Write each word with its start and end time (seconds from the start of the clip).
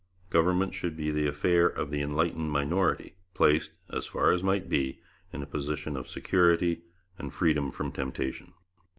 Government 0.31 0.73
should 0.73 0.97
be 0.97 1.11
the 1.11 1.27
affair 1.27 1.67
of 1.67 1.91
the 1.91 2.01
enlightened 2.01 2.49
minority, 2.51 3.17
placed, 3.35 3.69
as 3.93 4.07
far 4.07 4.31
as 4.31 4.41
might 4.43 4.67
be, 4.67 4.99
in 5.31 5.43
a 5.43 5.45
position 5.45 5.95
of 5.95 6.09
security 6.09 6.81
and 7.19 7.31
freedom 7.31 7.69
from 7.69 7.91
temptation. 7.91 8.53